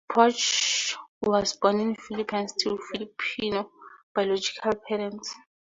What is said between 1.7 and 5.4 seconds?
in the Philippines to Filipino biological parents.